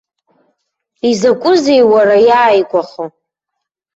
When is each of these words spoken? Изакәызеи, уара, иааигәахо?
Изакәызеи, 1.09 1.81
уара, 1.91 2.17
иааигәахо? 2.27 3.05